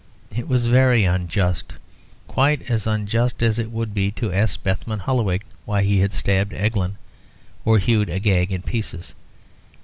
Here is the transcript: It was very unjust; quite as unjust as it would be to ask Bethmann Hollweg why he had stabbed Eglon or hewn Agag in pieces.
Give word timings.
It 0.35 0.47
was 0.47 0.65
very 0.65 1.03
unjust; 1.05 1.75
quite 2.27 2.63
as 2.67 2.87
unjust 2.87 3.43
as 3.43 3.59
it 3.59 3.69
would 3.69 3.93
be 3.93 4.09
to 4.13 4.33
ask 4.33 4.63
Bethmann 4.63 5.01
Hollweg 5.01 5.43
why 5.63 5.83
he 5.83 5.99
had 5.99 6.11
stabbed 6.11 6.53
Eglon 6.55 6.97
or 7.65 7.77
hewn 7.77 8.09
Agag 8.09 8.51
in 8.51 8.63
pieces. 8.63 9.13